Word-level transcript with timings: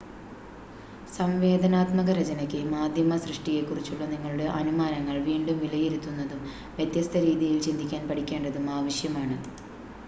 സംവേദനാത്മക 1.11 2.09
രചനയ്‌ക്ക് 2.11 2.61
മാധ്യമ 2.71 3.17
സൃഷ്ടിയെക്കുറിച്ചുള്ള 3.17 4.05
നിങ്ങളുടെ 4.05 4.47
അനുമാനങ്ങൾ 4.55 5.19
വീണ്ടും 5.29 5.59
വിലയിരുത്തുന്നതും 5.59 6.41
വ്യത്യസ്ത 6.77 7.23
രീതിയിൽ 7.27 7.59
ചിന്തിക്കാൻ 7.61 8.03
പഠിക്കേണ്ടതും 8.09 8.67
ആവശ്യമാണ് 8.71 9.37